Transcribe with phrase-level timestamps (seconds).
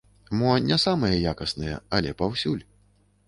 [0.37, 2.63] Мо не самыя якасныя, але паўсюль.